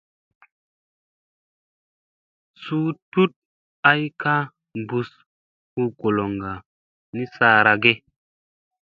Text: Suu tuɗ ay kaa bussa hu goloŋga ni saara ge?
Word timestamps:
Suu 2.61 2.87
tuɗ 3.11 3.31
ay 3.89 4.01
kaa 4.21 4.41
bussa 4.87 5.19
hu 5.73 5.81
goloŋga 5.99 6.51
ni 7.15 7.23
saara 7.35 7.73
ge? 7.83 7.93